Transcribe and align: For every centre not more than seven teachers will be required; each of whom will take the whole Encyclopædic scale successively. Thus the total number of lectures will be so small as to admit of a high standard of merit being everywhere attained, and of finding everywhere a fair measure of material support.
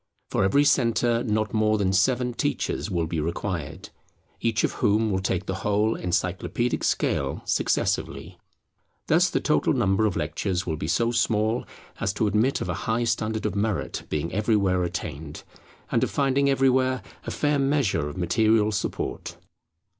For 0.31 0.43
every 0.43 0.63
centre 0.63 1.23
not 1.23 1.53
more 1.53 1.77
than 1.77 1.93
seven 1.93 2.33
teachers 2.33 2.89
will 2.89 3.05
be 3.05 3.19
required; 3.19 3.91
each 4.39 4.63
of 4.63 4.71
whom 4.81 5.11
will 5.11 5.19
take 5.19 5.45
the 5.45 5.53
whole 5.61 5.95
Encyclopædic 5.95 6.83
scale 6.83 7.43
successively. 7.45 8.39
Thus 9.05 9.29
the 9.29 9.39
total 9.39 9.73
number 9.73 10.07
of 10.07 10.15
lectures 10.15 10.65
will 10.65 10.75
be 10.75 10.87
so 10.87 11.11
small 11.11 11.65
as 11.99 12.13
to 12.13 12.25
admit 12.25 12.61
of 12.61 12.69
a 12.69 12.73
high 12.89 13.03
standard 13.03 13.45
of 13.45 13.53
merit 13.55 14.07
being 14.09 14.33
everywhere 14.33 14.83
attained, 14.83 15.43
and 15.91 16.03
of 16.03 16.09
finding 16.09 16.49
everywhere 16.49 17.03
a 17.27 17.29
fair 17.29 17.59
measure 17.59 18.09
of 18.09 18.17
material 18.17 18.71
support. 18.71 19.37